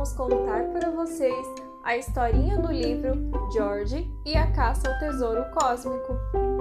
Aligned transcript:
vamos 0.00 0.14
contar 0.14 0.64
para 0.72 0.90
vocês 0.90 1.46
a 1.84 1.94
historinha 1.94 2.58
do 2.58 2.72
livro 2.72 3.12
George 3.52 4.10
e 4.24 4.34
a 4.34 4.50
Caça 4.50 4.90
ao 4.90 4.98
Tesouro 4.98 5.44
Cósmico, 5.50 6.14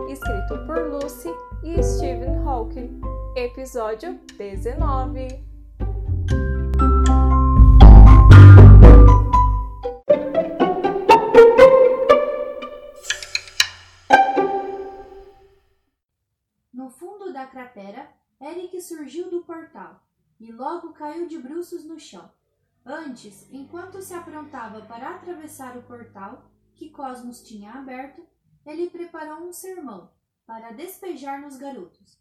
escrito 0.10 0.66
por 0.68 0.92
Lucy 0.92 1.30
e 1.64 1.82
Stephen 1.82 2.36
Hawking, 2.46 3.00
episódio 3.38 4.20
19. 4.38 5.42
No 16.74 16.90
fundo 16.90 17.32
da 17.32 17.46
cratera, 17.46 18.10
Eric 18.42 18.82
surgiu 18.82 19.30
do 19.30 19.44
portal 19.44 20.04
e 20.42 20.52
logo 20.52 20.92
caiu 20.92 21.26
de 21.26 21.38
bruços 21.38 21.86
no 21.86 21.98
chão. 21.98 22.30
Antes, 22.92 23.48
enquanto 23.52 24.02
se 24.02 24.16
aprontava 24.16 24.82
para 24.82 25.12
atravessar 25.12 25.78
o 25.78 25.84
portal 25.84 26.50
que 26.74 26.90
Cosmos 26.90 27.40
tinha 27.44 27.74
aberto, 27.74 28.26
ele 28.66 28.90
preparou 28.90 29.48
um 29.48 29.54
sermão 29.54 30.12
para 30.44 30.72
despejar 30.72 31.40
nos 31.40 31.56
garotos. 31.56 32.20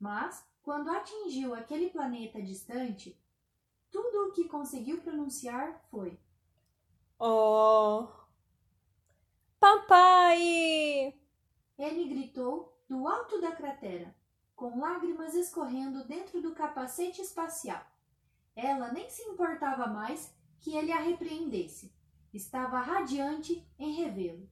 Mas, 0.00 0.42
quando 0.62 0.88
atingiu 0.88 1.54
aquele 1.54 1.90
planeta 1.90 2.40
distante, 2.40 3.20
tudo 3.90 4.28
o 4.28 4.32
que 4.32 4.48
conseguiu 4.48 5.02
pronunciar 5.02 5.84
foi: 5.90 6.18
Oh! 7.20 8.08
Papai! 9.60 11.14
Ele 11.76 12.08
gritou 12.08 12.74
do 12.88 13.06
alto 13.06 13.38
da 13.38 13.52
cratera, 13.52 14.16
com 14.54 14.80
lágrimas 14.80 15.34
escorrendo 15.34 16.06
dentro 16.06 16.40
do 16.40 16.54
capacete 16.54 17.20
espacial. 17.20 17.84
Ela 18.56 18.90
nem 18.90 19.08
se 19.10 19.22
importava 19.22 19.86
mais 19.86 20.34
que 20.58 20.74
ele 20.74 20.90
a 20.90 20.98
repreendesse. 20.98 21.92
Estava 22.32 22.80
radiante 22.80 23.64
em 23.78 23.92
revê-lo. 23.92 24.48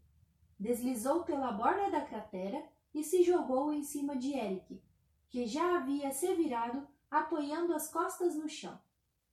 Deslizou 0.61 1.25
pela 1.25 1.51
borda 1.51 1.91
da 1.91 2.03
cratera 2.03 2.63
e 2.95 3.03
se 3.03 3.23
jogou 3.23 3.73
em 3.73 3.83
cima 3.83 4.15
de 4.15 4.35
Eric, 4.35 4.81
que 5.29 5.47
já 5.47 5.77
havia 5.77 6.13
se 6.13 6.33
virado, 6.35 6.87
apoiando 7.11 7.75
as 7.75 7.91
costas 7.91 8.37
no 8.37 8.49
chão. 8.49 8.79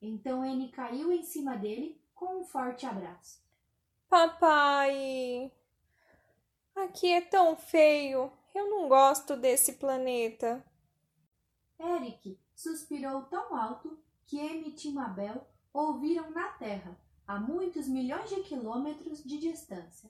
Então 0.01 0.41
Anne 0.41 0.71
caiu 0.71 1.11
em 1.11 1.21
cima 1.21 1.55
dele 1.57 2.01
com 2.15 2.41
um 2.41 2.43
forte 2.43 2.85
abraço. 2.85 3.43
Papai! 4.09 5.51
Aqui 6.75 7.11
é 7.11 7.21
tão 7.21 7.55
feio. 7.55 8.31
Eu 8.53 8.69
não 8.69 8.87
gosto 8.89 9.35
desse 9.35 9.73
planeta. 9.73 10.65
Eric 11.79 12.39
suspirou 12.55 13.23
tão 13.23 13.55
alto 13.55 13.97
que 14.31 14.39
Emmett 14.39 14.87
e 14.87 14.93
Mabel 14.93 15.45
ouviram 15.73 16.31
na 16.31 16.47
Terra, 16.53 16.97
a 17.27 17.37
muitos 17.37 17.85
milhões 17.85 18.29
de 18.29 18.41
quilômetros 18.43 19.21
de 19.21 19.37
distância, 19.37 20.09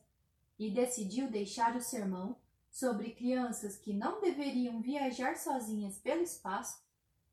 e 0.60 0.70
decidiu 0.70 1.28
deixar 1.28 1.76
o 1.76 1.82
sermão 1.82 2.38
sobre 2.70 3.16
crianças 3.16 3.78
que 3.78 3.92
não 3.92 4.22
deveriam 4.22 4.80
viajar 4.80 5.36
sozinhas 5.38 5.98
pelo 5.98 6.22
espaço 6.22 6.84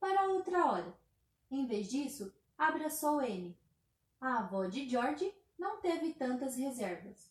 para 0.00 0.30
outra 0.30 0.64
hora. 0.64 0.98
Em 1.50 1.66
vez 1.66 1.90
disso, 1.90 2.32
abraçou 2.56 3.18
Anne. 3.18 3.54
A 4.18 4.38
avó 4.38 4.64
de 4.64 4.88
George 4.88 5.30
não 5.58 5.82
teve 5.82 6.14
tantas 6.14 6.56
reservas. 6.56 7.30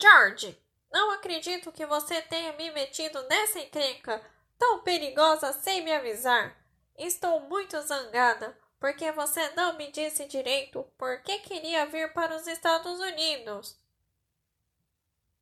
George, 0.00 0.56
não 0.92 1.10
acredito 1.10 1.72
que 1.72 1.84
você 1.84 2.22
tenha 2.22 2.52
me 2.52 2.70
metido 2.70 3.20
nessa 3.24 3.58
encrenca 3.58 4.24
tão 4.56 4.84
perigosa 4.84 5.52
sem 5.52 5.82
me 5.82 5.92
avisar. 5.92 6.65
Estou 6.98 7.40
muito 7.40 7.80
zangada 7.82 8.56
porque 8.78 9.10
você 9.12 9.50
não 9.54 9.76
me 9.76 9.90
disse 9.90 10.26
direito 10.26 10.84
por 10.98 11.22
que 11.22 11.38
queria 11.40 11.86
vir 11.86 12.12
para 12.12 12.36
os 12.36 12.46
Estados 12.46 13.00
Unidos. 13.00 13.78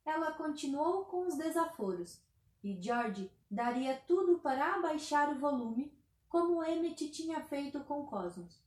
Ela 0.05 0.33
continuou 0.33 1.07
com 1.07 1.27
os 1.27 1.37
desaforos, 1.37 2.21
e 2.63 2.81
George 2.81 3.31
daria 3.51 3.97
tudo 4.07 4.39
para 4.39 4.75
abaixar 4.75 5.31
o 5.31 5.39
volume, 5.39 5.93
como 6.29 6.63
Emmett 6.63 7.09
tinha 7.11 7.41
feito 7.41 7.81
com 7.85 8.07
Cosmos. 8.07 8.61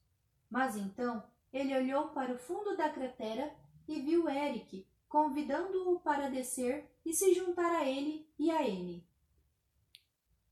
Mas 0.49 0.75
então 0.75 1.23
ele 1.51 1.75
olhou 1.75 2.09
para 2.09 2.33
o 2.33 2.37
fundo 2.37 2.75
da 2.75 2.89
cratera 2.89 3.53
e 3.87 4.01
viu 4.01 4.29
Eric, 4.29 4.85
convidando-o 5.07 5.99
para 5.99 6.29
descer 6.29 6.89
e 7.05 7.13
se 7.13 7.33
juntar 7.33 7.71
a 7.71 7.85
ele 7.85 8.29
e 8.37 8.51
a 8.51 8.59
Anne. 8.59 9.05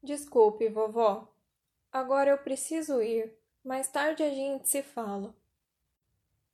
Desculpe, 0.02 0.70
vovó. 0.70 1.35
Agora 1.96 2.30
eu 2.30 2.38
preciso 2.38 3.02
ir. 3.02 3.34
Mais 3.64 3.88
tarde 3.88 4.22
a 4.22 4.30
gente 4.30 4.68
se 4.68 4.84
fala. 4.84 5.34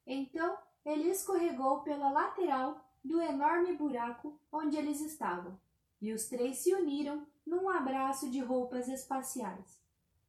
Então 0.06 0.56
ele 0.85 1.09
escorregou 1.09 1.81
pela 1.81 2.12
lateral 2.12 2.79
do 3.03 3.19
enorme 3.19 3.75
buraco 3.75 4.40
onde 4.52 4.78
eles 4.78 5.02
estavam, 5.02 5.59
e 6.00 6.13
os 6.13 6.25
três 6.25 6.57
se 6.57 6.75
uniram 6.75 7.25
num 7.44 7.68
abraço 7.69 8.29
de 8.29 8.40
roupas 8.40 8.88
espaciais. 8.88 9.81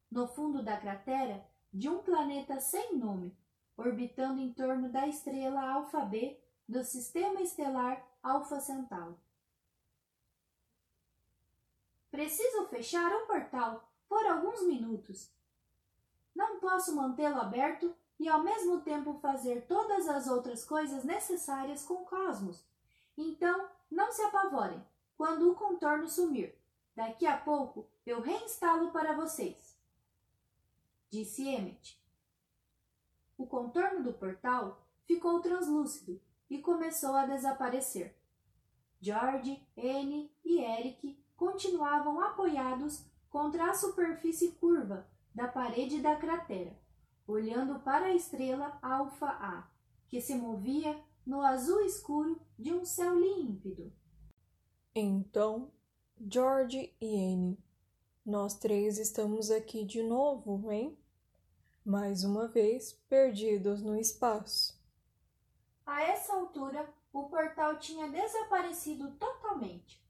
No 0.09 0.27
fundo 0.27 0.63
da 0.63 0.77
cratera 0.77 1.45
de 1.71 1.87
um 1.87 1.99
planeta 1.99 2.59
sem 2.59 2.97
nome, 2.97 3.37
orbitando 3.77 4.41
em 4.41 4.51
torno 4.51 4.89
da 4.89 5.07
estrela 5.07 5.73
Alfa 5.73 5.99
B 5.99 6.39
do 6.67 6.83
sistema 6.83 7.39
estelar 7.39 8.03
Alfa 8.23 8.59
Centauro. 8.59 9.19
Preciso 12.09 12.65
fechar 12.65 13.11
o 13.13 13.27
portal 13.27 13.92
por 14.07 14.25
alguns 14.25 14.61
minutos. 14.63 15.31
Não 16.35 16.59
posso 16.59 16.95
mantê-lo 16.95 17.39
aberto 17.39 17.95
e 18.19 18.27
ao 18.27 18.41
mesmo 18.41 18.81
tempo 18.81 19.19
fazer 19.19 19.65
todas 19.67 20.07
as 20.07 20.27
outras 20.27 20.63
coisas 20.63 21.03
necessárias 21.03 21.83
com 21.83 21.95
o 21.95 22.05
cosmos. 22.05 22.63
Então, 23.17 23.69
não 23.89 24.11
se 24.11 24.21
apavorem 24.23 24.83
quando 25.17 25.51
o 25.51 25.55
contorno 25.55 26.07
sumir. 26.07 26.55
Daqui 26.95 27.25
a 27.25 27.37
pouco 27.37 27.87
eu 28.05 28.21
reinstalo 28.21 28.91
para 28.91 29.13
vocês. 29.13 29.77
Disse 31.09 31.47
Emmet. 31.47 31.99
O 33.37 33.45
contorno 33.45 34.03
do 34.03 34.13
portal 34.13 34.81
ficou 35.05 35.39
translúcido 35.39 36.21
e 36.49 36.59
começou 36.59 37.15
a 37.15 37.25
desaparecer. 37.25 38.15
George, 39.01 39.61
Anne 39.77 40.31
e 40.45 40.59
Eric 40.61 41.17
continuavam 41.35 42.21
apoiados 42.21 43.03
contra 43.33 43.71
a 43.71 43.73
superfície 43.73 44.51
curva 44.51 45.09
da 45.33 45.47
parede 45.47 45.99
da 45.99 46.15
cratera, 46.15 46.79
olhando 47.25 47.79
para 47.79 48.05
a 48.05 48.13
estrela 48.13 48.77
Alfa 48.79 49.25
A, 49.25 49.67
que 50.07 50.21
se 50.21 50.35
movia 50.35 51.03
no 51.25 51.41
azul 51.41 51.81
escuro 51.81 52.39
de 52.59 52.71
um 52.71 52.85
céu 52.85 53.19
límpido. 53.19 53.91
Então, 54.93 55.71
George 56.29 56.95
e 57.01 57.33
Anne, 57.33 57.57
nós 58.23 58.53
três 58.59 58.99
estamos 58.99 59.49
aqui 59.49 59.83
de 59.83 60.03
novo, 60.03 60.71
hein? 60.71 60.95
Mais 61.83 62.23
uma 62.23 62.47
vez 62.47 62.93
perdidos 63.09 63.81
no 63.81 63.97
espaço. 63.97 64.79
A 65.83 66.03
essa 66.03 66.33
altura, 66.33 66.87
o 67.11 67.23
portal 67.23 67.79
tinha 67.79 68.07
desaparecido 68.07 69.09
totalmente. 69.13 70.05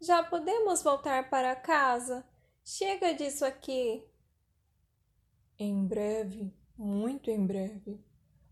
Já 0.00 0.24
podemos 0.24 0.82
voltar 0.82 1.30
para 1.30 1.54
casa? 1.54 2.26
Chega 2.64 3.14
disso 3.14 3.44
aqui. 3.44 4.04
Em 5.58 5.86
breve, 5.86 6.52
muito 6.76 7.30
em 7.30 7.46
breve, 7.46 8.04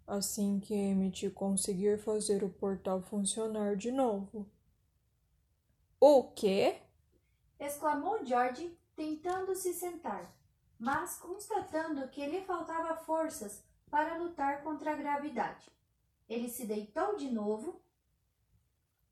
assim 0.07 0.61
que 0.61 0.75
Emmett 0.75 1.31
conseguir 1.31 1.99
fazer 1.99 2.45
o 2.45 2.51
portal 2.51 3.03
funcionar 3.03 3.77
de 3.77 3.91
novo. 3.91 4.51
O 6.01 6.25
quê? 6.33 6.81
exclamou 7.61 8.25
George, 8.25 8.77
tentando 8.97 9.55
se 9.55 9.75
sentar, 9.75 10.35
mas 10.79 11.19
constatando 11.19 12.09
que 12.09 12.27
lhe 12.27 12.41
faltava 12.41 12.97
forças 12.97 13.63
para 13.91 14.17
lutar 14.17 14.63
contra 14.63 14.93
a 14.93 14.97
gravidade. 14.97 15.71
Ele 16.29 16.49
se 16.49 16.65
deitou 16.65 17.17
de 17.17 17.31
novo. 17.31 17.83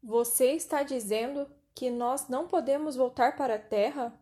Você 0.02 0.52
está 0.52 0.82
dizendo 0.82 1.50
que 1.74 1.90
nós 1.90 2.28
não 2.28 2.48
podemos 2.48 2.96
voltar 2.96 3.36
para 3.36 3.56
a 3.56 3.58
Terra? 3.58 4.18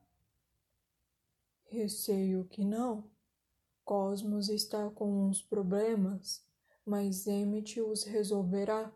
Receio 1.67 2.45
que 2.45 2.65
não. 2.65 3.05
Cosmos 3.85 4.49
está 4.49 4.89
com 4.91 5.29
uns 5.29 5.43
problemas, 5.43 6.45
mas 6.85 7.27
Emmett 7.27 7.81
os 7.81 8.05
resolverá. 8.05 8.93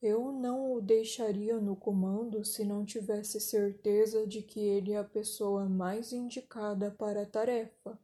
Eu 0.00 0.32
não 0.32 0.72
o 0.72 0.80
deixaria 0.80 1.58
no 1.60 1.76
comando 1.76 2.44
se 2.44 2.64
não 2.64 2.84
tivesse 2.84 3.38
certeza 3.40 4.26
de 4.26 4.42
que 4.42 4.60
ele 4.60 4.92
é 4.92 4.98
a 4.98 5.04
pessoa 5.04 5.68
mais 5.68 6.12
indicada 6.12 6.90
para 6.90 7.22
a 7.22 7.26
tarefa. 7.26 7.98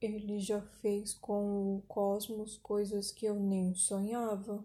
Ele 0.00 0.38
já 0.38 0.60
fez 0.60 1.14
com 1.14 1.76
o 1.76 1.82
cosmos 1.88 2.56
coisas 2.58 3.10
que 3.10 3.26
eu 3.26 3.34
nem 3.34 3.74
sonhava. 3.74 4.64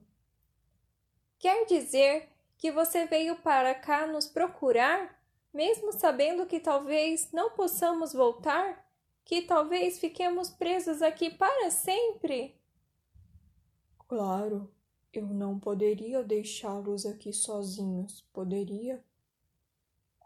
Quer 1.40 1.66
dizer 1.66 2.30
que 2.58 2.72
você 2.72 3.06
veio 3.06 3.36
para 3.38 3.74
cá 3.74 4.06
nos 4.06 4.28
procurar? 4.28 5.21
Mesmo 5.54 5.92
sabendo 5.92 6.46
que 6.46 6.60
talvez 6.60 7.32
não 7.32 7.52
possamos 7.52 8.14
voltar? 8.14 8.88
Que 9.24 9.42
talvez 9.42 10.00
fiquemos 10.00 10.50
presos 10.50 11.02
aqui 11.02 11.30
para 11.30 11.70
sempre? 11.70 12.60
Claro, 14.08 14.72
eu 15.14 15.28
não 15.28 15.60
poderia 15.60 16.24
deixá-los 16.24 17.06
aqui 17.06 17.34
sozinhos, 17.34 18.22
poderia? 18.34 19.04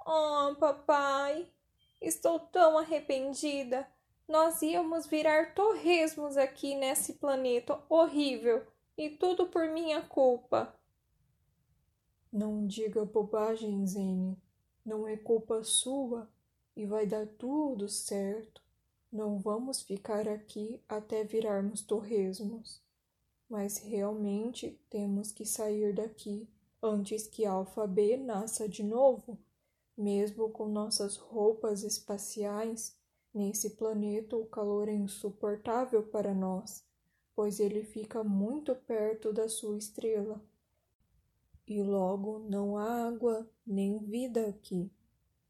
Oh, 0.05 0.55
papai, 0.59 1.47
estou 1.99 2.39
tão 2.39 2.77
arrependida. 2.77 3.87
Nós 4.27 4.61
íamos 4.61 5.05
virar 5.05 5.53
torresmos 5.53 6.37
aqui 6.37 6.75
nesse 6.75 7.13
planeta 7.13 7.79
horrível 7.89 8.65
e 8.97 9.09
tudo 9.09 9.47
por 9.47 9.67
minha 9.67 10.01
culpa. 10.01 10.73
Não 12.31 12.65
diga 12.67 13.05
bobagem, 13.05 13.85
Zene. 13.85 14.37
Não 14.85 15.07
é 15.07 15.17
culpa 15.17 15.63
sua 15.63 16.29
e 16.75 16.85
vai 16.85 17.07
dar 17.07 17.25
tudo 17.25 17.89
certo. 17.89 18.61
Não 19.11 19.39
vamos 19.39 19.81
ficar 19.81 20.27
aqui 20.27 20.79
até 20.87 21.23
virarmos 21.23 21.81
torresmos. 21.81 22.83
Mas 23.49 23.79
realmente 23.79 24.79
temos 24.89 25.31
que 25.31 25.43
sair 25.43 25.91
daqui 25.91 26.47
antes 26.83 27.25
que 27.25 27.45
Alfa 27.45 27.87
B 27.87 28.15
nasça 28.15 28.69
de 28.69 28.83
novo. 28.83 29.39
Mesmo 29.97 30.49
com 30.49 30.67
nossas 30.67 31.17
roupas 31.17 31.81
espaciais, 31.81 32.95
nesse 33.33 33.71
planeta 33.71 34.35
o 34.35 34.45
calor 34.45 34.87
é 34.87 34.93
insuportável 34.93 36.03
para 36.03 36.33
nós, 36.33 36.83
pois 37.35 37.59
ele 37.59 37.83
fica 37.83 38.23
muito 38.23 38.75
perto 38.75 39.33
da 39.33 39.49
sua 39.49 39.77
estrela 39.77 40.39
e 41.67 41.81
logo 41.81 42.39
não 42.39 42.77
há 42.77 43.07
água 43.07 43.49
nem 43.65 43.97
vida 43.99 44.47
aqui. 44.47 44.91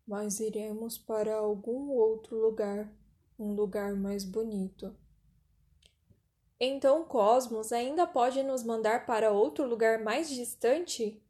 Mas 0.07 0.39
iremos 0.39 0.97
para 0.97 1.35
algum 1.35 1.89
outro 1.89 2.39
lugar, 2.39 2.91
um 3.37 3.53
lugar 3.53 3.95
mais 3.95 4.23
bonito. 4.23 4.95
Então 6.59 7.03
Cosmos 7.03 7.71
ainda 7.73 8.07
pode 8.07 8.41
nos 8.43 8.63
mandar 8.63 9.05
para 9.05 9.31
outro 9.31 9.67
lugar 9.67 10.01
mais 10.03 10.29
distante? 10.29 11.21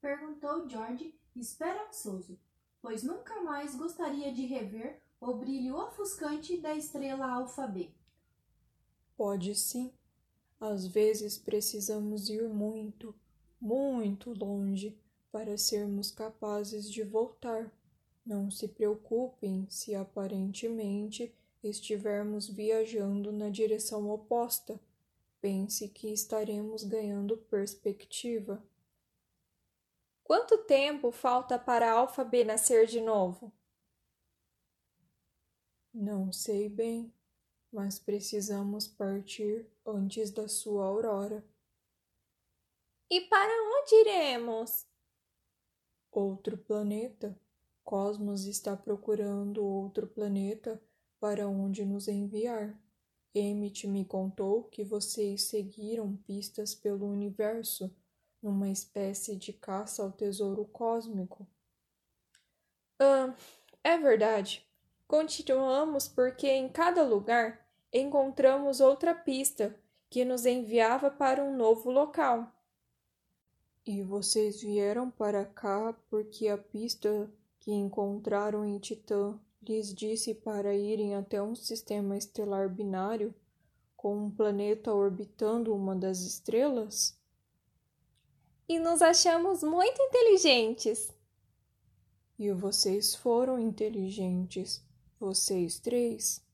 Perguntou 0.00 0.68
George, 0.68 1.14
esperançoso, 1.36 2.38
pois 2.80 3.02
nunca 3.02 3.42
mais 3.42 3.74
gostaria 3.74 4.32
de 4.32 4.46
rever 4.46 5.02
o 5.20 5.34
brilho 5.34 5.76
ofuscante 5.76 6.56
da 6.56 6.74
estrela 6.74 7.30
Alfa 7.30 7.66
B. 7.66 7.90
Pode 9.16 9.54
sim. 9.54 9.92
Às 10.60 10.86
vezes 10.86 11.36
precisamos 11.36 12.28
ir 12.28 12.48
muito 12.48 13.14
muito 13.60 14.32
longe 14.32 14.98
para 15.30 15.58
sermos 15.58 16.10
capazes 16.10 16.90
de 16.90 17.02
voltar. 17.02 17.72
Não 18.24 18.50
se 18.50 18.68
preocupem 18.68 19.66
se 19.70 19.94
aparentemente 19.94 21.34
estivermos 21.62 22.48
viajando 22.48 23.32
na 23.32 23.48
direção 23.48 24.10
oposta. 24.10 24.80
Pense 25.40 25.88
que 25.88 26.12
estaremos 26.12 26.84
ganhando 26.84 27.36
perspectiva. 27.36 28.62
Quanto 30.24 30.58
tempo 30.58 31.10
falta 31.10 31.58
para 31.58 31.90
a 31.90 31.94
Alfa 31.94 32.22
B 32.22 32.44
nascer 32.44 32.86
de 32.86 33.00
novo? 33.00 33.52
Não 35.92 36.30
sei 36.32 36.68
bem, 36.68 37.12
mas 37.72 37.98
precisamos 37.98 38.86
partir 38.86 39.66
antes 39.86 40.30
da 40.30 40.46
sua 40.46 40.84
aurora. 40.84 41.42
E 43.10 43.22
para 43.22 43.50
onde 43.50 43.94
iremos? 43.96 44.86
Outro 46.10 46.58
planeta. 46.58 47.38
Cosmos 47.82 48.44
está 48.44 48.76
procurando 48.76 49.64
outro 49.64 50.06
planeta 50.06 50.78
para 51.18 51.48
onde 51.48 51.86
nos 51.86 52.06
enviar. 52.06 52.78
Emmett 53.34 53.86
me 53.86 54.04
contou 54.04 54.64
que 54.64 54.84
vocês 54.84 55.44
seguiram 55.44 56.16
pistas 56.16 56.74
pelo 56.74 57.06
universo 57.06 57.90
numa 58.42 58.68
espécie 58.68 59.36
de 59.36 59.54
caça 59.54 60.02
ao 60.02 60.12
tesouro 60.12 60.66
cósmico. 60.66 61.46
Ah, 62.98 63.34
é 63.82 63.96
verdade. 63.96 64.66
Continuamos 65.06 66.08
porque 66.08 66.46
em 66.46 66.68
cada 66.68 67.02
lugar 67.02 67.66
encontramos 67.90 68.80
outra 68.80 69.14
pista 69.14 69.74
que 70.10 70.26
nos 70.26 70.44
enviava 70.44 71.10
para 71.10 71.42
um 71.42 71.56
novo 71.56 71.90
local. 71.90 72.52
E 73.90 74.02
vocês 74.02 74.60
vieram 74.60 75.10
para 75.10 75.46
cá 75.46 75.94
porque 76.10 76.46
a 76.48 76.58
pista 76.58 77.32
que 77.58 77.72
encontraram 77.72 78.62
em 78.62 78.78
Titã 78.78 79.40
lhes 79.62 79.94
disse 79.94 80.34
para 80.34 80.74
irem 80.74 81.14
até 81.14 81.42
um 81.42 81.54
sistema 81.54 82.14
estelar 82.14 82.68
binário 82.68 83.34
com 83.96 84.14
um 84.14 84.30
planeta 84.30 84.92
orbitando 84.92 85.74
uma 85.74 85.96
das 85.96 86.18
estrelas? 86.20 87.18
E 88.68 88.78
nos 88.78 89.00
achamos 89.00 89.62
muito 89.62 90.02
inteligentes. 90.02 91.10
E 92.38 92.52
vocês 92.52 93.14
foram 93.14 93.58
inteligentes, 93.58 94.84
vocês 95.18 95.78
três. 95.78 96.44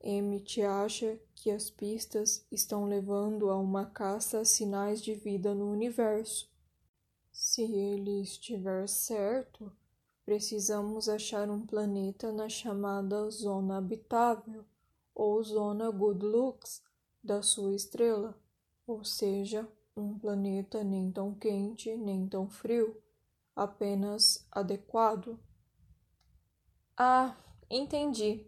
Emmett 0.00 0.62
acha 0.62 1.18
que 1.34 1.50
as 1.50 1.68
pistas 1.68 2.46
estão 2.48 2.84
levando 2.86 3.50
a 3.50 3.58
uma 3.58 3.86
caça 3.86 4.38
a 4.38 4.44
sinais 4.44 5.02
de 5.02 5.14
vida 5.14 5.52
no 5.52 5.68
universo. 5.68 6.54
Se 7.38 7.60
ele 7.62 8.22
estiver 8.22 8.88
certo, 8.88 9.70
precisamos 10.24 11.06
achar 11.06 11.50
um 11.50 11.66
planeta 11.66 12.32
na 12.32 12.48
chamada 12.48 13.28
zona 13.28 13.76
habitável 13.76 14.64
ou 15.14 15.42
zona 15.44 15.90
Good 15.90 16.24
Looks 16.24 16.82
da 17.22 17.42
sua 17.42 17.74
estrela, 17.74 18.34
ou 18.86 19.04
seja, 19.04 19.68
um 19.94 20.18
planeta 20.18 20.82
nem 20.82 21.12
tão 21.12 21.34
quente 21.34 21.94
nem 21.94 22.26
tão 22.26 22.48
frio, 22.48 22.96
apenas 23.54 24.48
adequado. 24.50 25.38
Ah, 26.96 27.36
entendi. 27.68 28.46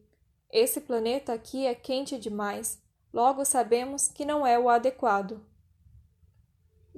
Esse 0.51 0.81
planeta 0.81 1.35
aqui 1.35 1.67
é 1.67 1.75
quente 1.75 2.19
demais, 2.19 2.83
logo 3.13 3.45
sabemos 3.45 4.09
que 4.09 4.25
não 4.25 4.47
é 4.47 4.59
o 4.59 4.71
adequado. 4.71 5.47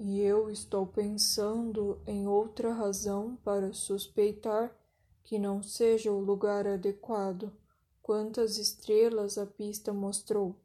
E 0.02 0.18
eu 0.22 0.50
estou 0.50 0.86
pensando 0.86 2.00
em 2.06 2.26
outra 2.26 2.72
razão 2.72 3.36
para 3.44 3.74
suspeitar 3.74 4.74
que 5.22 5.38
não 5.38 5.62
seja 5.62 6.10
o 6.10 6.18
lugar 6.18 6.66
adequado. 6.66 7.52
Quantas 8.00 8.56
estrelas 8.56 9.36
a 9.36 9.44
pista 9.44 9.92
mostrou? 9.92 10.56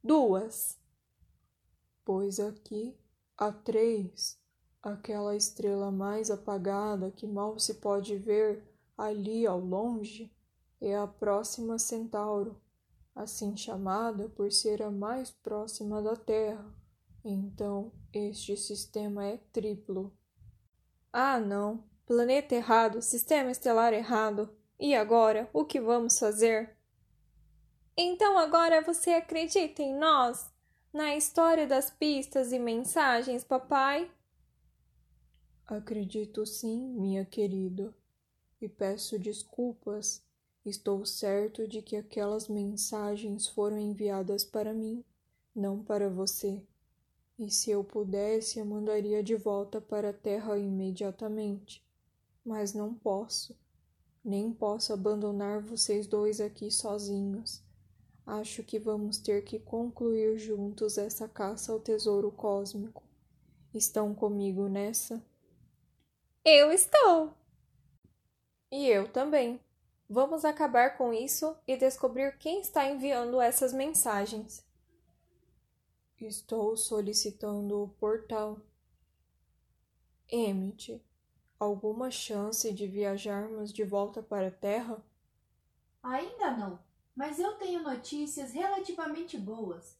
Duas. 0.00 0.78
Pois 2.04 2.38
aqui 2.38 2.96
há 3.36 3.50
três. 3.50 4.38
Aquela 4.80 5.34
estrela 5.34 5.90
mais 5.90 6.30
apagada 6.30 7.10
que 7.10 7.26
mal 7.26 7.58
se 7.58 7.74
pode 7.74 8.16
ver 8.16 8.62
ali 8.96 9.48
ao 9.48 9.58
longe 9.58 10.32
é 10.80 10.96
a 10.96 11.08
próxima 11.08 11.80
Centauro, 11.80 12.56
assim 13.16 13.56
chamada 13.56 14.28
por 14.28 14.52
ser 14.52 14.80
a 14.80 14.92
mais 14.92 15.32
próxima 15.32 16.00
da 16.00 16.14
Terra 16.14 16.83
então, 17.24 17.90
este 18.12 18.56
sistema 18.56 19.24
é 19.24 19.38
triplo. 19.50 20.12
Ah, 21.10 21.40
não! 21.40 21.82
Planeta 22.06 22.54
errado, 22.54 23.00
sistema 23.00 23.50
estelar 23.50 23.94
errado. 23.94 24.54
E 24.78 24.94
agora, 24.94 25.48
o 25.52 25.64
que 25.64 25.80
vamos 25.80 26.18
fazer? 26.18 26.76
Então 27.96 28.36
agora 28.36 28.82
você 28.82 29.12
acredita 29.12 29.82
em 29.82 29.96
nós? 29.96 30.52
Na 30.92 31.16
história 31.16 31.66
das 31.66 31.88
pistas 31.88 32.52
e 32.52 32.58
mensagens, 32.58 33.42
papai? 33.42 34.10
Acredito 35.66 36.44
sim, 36.44 36.88
minha 36.88 37.24
querida. 37.24 37.94
E 38.60 38.68
peço 38.68 39.18
desculpas. 39.18 40.22
Estou 40.62 41.06
certo 41.06 41.66
de 41.66 41.80
que 41.80 41.96
aquelas 41.96 42.48
mensagens 42.48 43.48
foram 43.48 43.78
enviadas 43.78 44.44
para 44.44 44.74
mim, 44.74 45.02
não 45.54 45.82
para 45.82 46.10
você. 46.10 46.62
E 47.38 47.50
se 47.50 47.70
eu 47.70 47.82
pudesse, 47.82 48.58
eu 48.58 48.64
mandaria 48.64 49.22
de 49.22 49.34
volta 49.34 49.80
para 49.80 50.10
a 50.10 50.12
terra 50.12 50.56
imediatamente. 50.56 51.84
Mas 52.44 52.72
não 52.72 52.94
posso. 52.94 53.56
Nem 54.24 54.52
posso 54.52 54.92
abandonar 54.92 55.60
vocês 55.60 56.06
dois 56.06 56.40
aqui 56.40 56.70
sozinhos. 56.70 57.62
Acho 58.26 58.62
que 58.62 58.78
vamos 58.78 59.18
ter 59.18 59.44
que 59.44 59.58
concluir 59.58 60.38
juntos 60.38 60.96
essa 60.96 61.28
caça 61.28 61.72
ao 61.72 61.80
tesouro 61.80 62.30
cósmico. 62.30 63.02
Estão 63.74 64.14
comigo 64.14 64.68
nessa? 64.68 65.22
Eu 66.44 66.70
estou! 66.70 67.34
E 68.70 68.86
eu 68.86 69.08
também. 69.08 69.60
Vamos 70.08 70.44
acabar 70.44 70.96
com 70.96 71.12
isso 71.12 71.56
e 71.66 71.76
descobrir 71.76 72.38
quem 72.38 72.60
está 72.60 72.88
enviando 72.88 73.40
essas 73.40 73.72
mensagens. 73.72 74.64
Estou 76.26 76.74
solicitando 76.74 77.82
o 77.82 77.88
portal. 77.88 78.58
Emmett, 80.26 81.04
alguma 81.60 82.10
chance 82.10 82.72
de 82.72 82.86
viajarmos 82.86 83.70
de 83.70 83.84
volta 83.84 84.22
para 84.22 84.48
a 84.48 84.50
Terra? 84.50 85.04
Ainda 86.02 86.56
não, 86.56 86.78
mas 87.14 87.38
eu 87.38 87.58
tenho 87.58 87.82
notícias 87.82 88.52
relativamente 88.52 89.36
boas. 89.36 89.98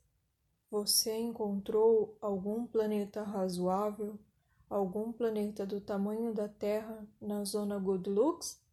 Você 0.70 1.14
encontrou 1.14 2.16
algum 2.22 2.66
planeta 2.66 3.22
razoável? 3.22 4.18
Algum 4.70 5.12
planeta 5.12 5.66
do 5.66 5.78
tamanho 5.78 6.32
da 6.32 6.48
Terra 6.48 7.06
na 7.20 7.44
zona 7.44 7.78
Goodlux? 7.78 8.64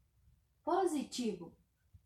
Positivo. 0.63 1.51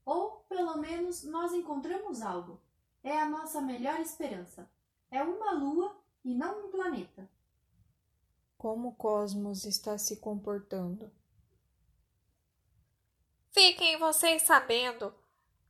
Ou, 0.04 0.44
pelo 0.50 0.78
menos, 0.78 1.24
nós 1.24 1.54
encontramos 1.54 2.24
algo. 2.24 2.60
É 3.04 3.22
a 3.22 3.30
nossa 3.30 3.62
melhor 3.62 4.00
esperança. 4.00 4.68
É 5.16 5.24
uma 5.24 5.54
lua 5.54 5.96
e 6.26 6.36
não 6.36 6.66
um 6.66 6.72
planeta. 6.72 7.30
Como 8.58 8.90
o 8.90 8.96
cosmos 8.96 9.64
está 9.64 9.98
se 9.98 10.18
comportando? 10.18 11.10
Fiquem 13.54 13.98
vocês 13.98 14.42
sabendo 14.42 15.16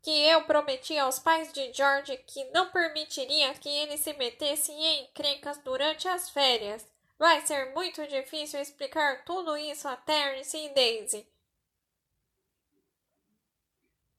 que 0.02 0.10
eu 0.10 0.46
prometi 0.46 0.98
aos 0.98 1.20
pais 1.20 1.54
de 1.54 1.72
George 1.72 2.18
que 2.26 2.44
não 2.46 2.72
permitiria 2.72 3.54
que 3.54 3.70
ele 3.70 4.00
se 4.00 4.14
metesse 4.14 4.72
em 4.72 5.04
encrencas 5.04 5.60
durante 5.60 6.08
as 6.08 6.28
férias. 6.28 6.84
Vai 7.16 7.46
ser 7.46 7.72
muito 7.76 8.08
difícil 8.08 8.60
explicar 8.60 9.26
tudo 9.26 9.56
isso 9.56 9.88
a 9.88 9.96
Terence 9.96 10.58
e 10.58 10.74
Daisy. 10.74 11.28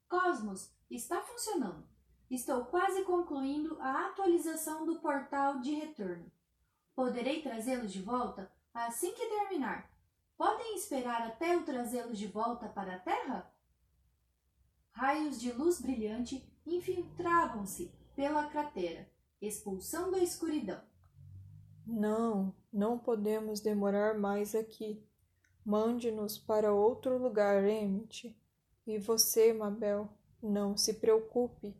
Cosmos 0.08 0.70
está 0.88 1.20
funcionando. 1.20 1.95
Estou 2.30 2.64
quase 2.64 3.04
concluindo 3.04 3.76
a 3.80 4.08
atualização 4.08 4.84
do 4.84 4.98
portal 4.98 5.60
de 5.60 5.72
retorno. 5.74 6.30
Poderei 6.94 7.42
trazê-los 7.42 7.92
de 7.92 8.02
volta 8.02 8.50
assim 8.74 9.12
que 9.12 9.26
terminar. 9.26 9.90
Podem 10.36 10.76
esperar 10.76 11.22
até 11.22 11.54
eu 11.54 11.64
trazê-los 11.64 12.18
de 12.18 12.26
volta 12.26 12.68
para 12.68 12.96
a 12.96 12.98
Terra? 12.98 13.50
Raios 14.90 15.40
de 15.40 15.52
luz 15.52 15.80
brilhante 15.80 16.46
infiltravam-se 16.66 17.92
pela 18.14 18.46
cratera, 18.46 19.08
expulsando 19.40 20.16
a 20.16 20.20
escuridão. 20.20 20.80
Não, 21.86 22.54
não 22.72 22.98
podemos 22.98 23.60
demorar 23.60 24.18
mais 24.18 24.54
aqui. 24.54 25.06
Mande-nos 25.64 26.38
para 26.38 26.72
outro 26.72 27.18
lugar, 27.18 27.64
Emmett. 27.64 28.36
E 28.86 28.98
você, 28.98 29.52
Mabel, 29.52 30.08
não 30.42 30.76
se 30.76 30.94
preocupe, 30.94 31.76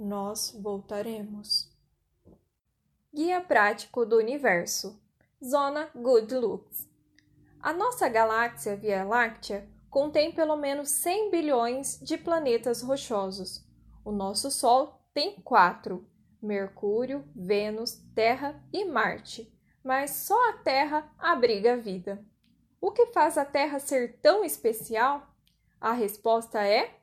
nós 0.00 0.58
voltaremos. 0.58 1.70
Guia 3.12 3.38
Prático 3.42 4.06
do 4.06 4.16
Universo 4.16 4.98
Zona 5.44 5.90
Good 5.94 6.34
Looks 6.36 6.88
A 7.60 7.72
nossa 7.74 8.08
galáxia 8.08 8.74
Via 8.76 9.04
Láctea 9.04 9.68
contém 9.90 10.32
pelo 10.32 10.56
menos 10.56 10.88
100 10.88 11.30
bilhões 11.30 12.00
de 12.00 12.16
planetas 12.16 12.80
rochosos. 12.80 13.62
O 14.02 14.10
nosso 14.10 14.50
Sol 14.50 15.04
tem 15.12 15.38
quatro: 15.42 16.08
Mercúrio, 16.40 17.28
Vênus, 17.36 18.02
Terra 18.14 18.58
e 18.72 18.86
Marte. 18.86 19.52
Mas 19.84 20.12
só 20.12 20.48
a 20.48 20.54
Terra 20.54 21.12
abriga 21.18 21.76
vida. 21.76 22.24
O 22.80 22.90
que 22.90 23.06
faz 23.06 23.36
a 23.36 23.44
Terra 23.44 23.78
ser 23.78 24.18
tão 24.20 24.44
especial? 24.44 25.26
A 25.78 25.92
resposta 25.92 26.66
é 26.66 26.96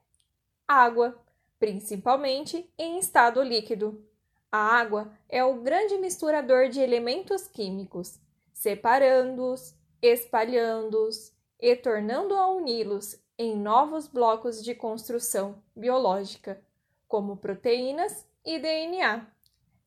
água, 0.67 1.23
principalmente 1.59 2.71
em 2.77 2.99
estado 2.99 3.41
líquido. 3.41 4.03
A 4.51 4.57
água 4.57 5.11
é 5.27 5.43
o 5.43 5.61
grande 5.61 5.97
misturador 5.97 6.69
de 6.69 6.79
elementos 6.79 7.47
químicos, 7.47 8.19
separando-os, 8.53 9.75
espalhando-os, 10.01 11.35
e 11.59 11.75
tornando 11.75 12.35
a 12.35 12.47
uni-los 12.49 13.19
em 13.37 13.55
novos 13.55 14.07
blocos 14.07 14.63
de 14.63 14.73
construção 14.75 15.61
biológica, 15.75 16.61
como 17.07 17.37
proteínas 17.37 18.27
e 18.45 18.59
DNA. 18.59 19.25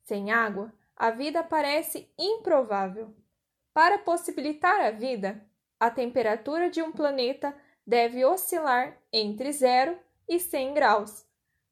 Sem 0.03 0.31
água, 0.31 0.73
a 0.97 1.11
vida 1.11 1.43
parece 1.43 2.12
improvável. 2.19 3.15
Para 3.73 3.99
possibilitar 3.99 4.81
a 4.81 4.91
vida, 4.91 5.45
a 5.79 5.91
temperatura 5.91 6.69
de 6.69 6.83
um 6.83 6.93
planeta 6.93 7.57
deve 7.87 8.25
oscilar 8.25 8.97
entre 9.12 9.53
0 9.53 9.99
e 10.29 10.39
100 10.39 10.75
graus, 10.75 11.25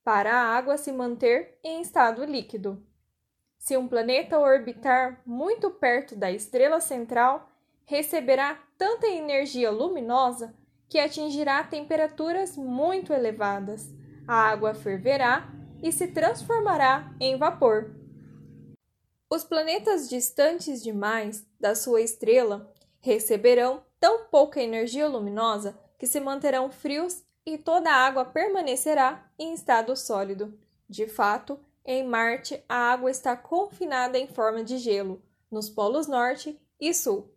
para 0.09 0.33
a 0.33 0.57
água 0.57 0.79
se 0.79 0.91
manter 0.91 1.59
em 1.63 1.83
estado 1.83 2.25
líquido. 2.25 2.83
Se 3.59 3.77
um 3.77 3.87
planeta 3.87 4.39
orbitar 4.39 5.21
muito 5.27 5.71
perto 5.71 6.17
da 6.17 6.33
estrela 6.33 6.81
central, 6.81 7.53
receberá 7.85 8.59
tanta 8.79 9.07
energia 9.07 9.71
luminosa 9.71 10.55
que 10.89 10.99
atingirá 10.99 11.63
temperaturas 11.63 12.57
muito 12.57 13.13
elevadas. 13.13 13.87
A 14.27 14.49
água 14.49 14.73
ferverá 14.73 15.53
e 15.83 15.93
se 15.93 16.09
transformará 16.09 17.15
em 17.21 17.37
vapor. 17.37 17.95
Os 19.29 19.45
planetas 19.45 20.09
distantes 20.09 20.83
demais 20.83 21.47
da 21.61 21.75
sua 21.75 22.01
estrela 22.01 22.73
receberão 22.99 23.83
tão 24.01 24.25
pouca 24.31 24.59
energia 24.59 25.07
luminosa 25.07 25.79
que 25.99 26.07
se 26.07 26.19
manterão 26.19 26.71
frios 26.71 27.28
e 27.49 27.57
toda 27.57 27.91
a 27.91 27.97
água 27.97 28.27
permanecerá 28.27 29.27
em 29.39 29.55
estado 29.55 29.97
sólido. 29.97 30.53
De 30.87 31.07
fato, 31.07 31.59
em 31.83 32.05
Marte, 32.05 32.63
a 32.69 32.93
água 32.93 33.11
está 33.11 33.35
confinada 33.35 34.19
em 34.19 34.27
forma 34.27 34.63
de 34.63 34.77
gelo 34.77 35.23
nos 35.51 35.71
polos 35.71 36.07
norte 36.07 36.61
e 36.79 36.93
sul. 36.93 37.33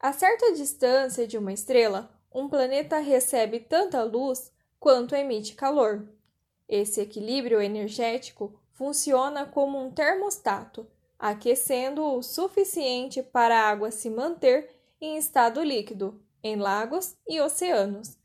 A 0.00 0.12
certa 0.12 0.52
distância 0.52 1.28
de 1.28 1.38
uma 1.38 1.52
estrela, 1.52 2.10
um 2.34 2.48
planeta 2.48 2.98
recebe 2.98 3.60
tanta 3.60 4.02
luz 4.02 4.50
quanto 4.80 5.14
emite 5.14 5.54
calor. 5.54 6.08
Esse 6.68 7.00
equilíbrio 7.00 7.60
energético 7.60 8.60
funciona 8.72 9.46
como 9.46 9.80
um 9.80 9.92
termostato, 9.92 10.88
aquecendo 11.16 12.02
o 12.02 12.20
suficiente 12.20 13.22
para 13.22 13.56
a 13.56 13.68
água 13.68 13.92
se 13.92 14.10
manter 14.10 14.70
em 15.00 15.16
estado 15.16 15.62
líquido 15.62 16.20
em 16.42 16.56
lagos 16.56 17.14
e 17.28 17.40
oceanos. 17.40 18.19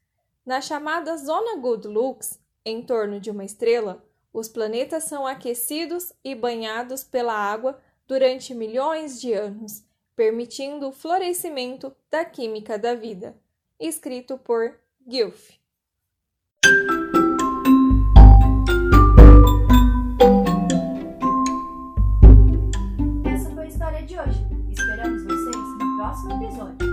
Na 0.45 0.61
chamada 0.61 1.17
zona 1.17 1.57
Good 1.57 1.87
Looks, 1.87 2.39
em 2.63 2.81
torno 2.81 3.19
de 3.19 3.31
uma 3.31 3.43
estrela, 3.43 4.03
os 4.31 4.47
planetas 4.47 5.05
são 5.05 5.25
aquecidos 5.25 6.13
e 6.23 6.35
banhados 6.35 7.03
pela 7.03 7.33
água 7.33 7.81
durante 8.07 8.53
milhões 8.53 9.19
de 9.19 9.33
anos 9.33 9.83
permitindo 10.15 10.87
o 10.87 10.91
florescimento 10.91 11.93
da 12.09 12.23
química 12.23 12.79
da 12.79 12.95
vida. 12.95 13.35
Escrito 13.79 14.37
por 14.37 14.75
Gilf. 15.05 15.51
Essa 23.25 23.49
foi 23.51 23.63
a 23.63 23.67
história 23.67 24.03
de 24.03 24.17
hoje. 24.17 24.45
Esperamos 24.71 25.23
vocês 25.23 25.55
no 25.55 25.97
próximo 25.97 26.43
episódio. 26.43 26.84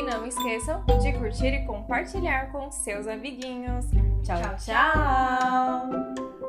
E 0.00 0.02
não 0.02 0.24
esqueçam 0.24 0.82
de 1.02 1.12
curtir 1.12 1.52
e 1.52 1.66
compartilhar 1.66 2.50
com 2.50 2.70
seus 2.70 3.06
amiguinhos. 3.06 3.84
tchau! 4.24 4.40
tchau. 4.40 4.56
tchau. 4.56 6.39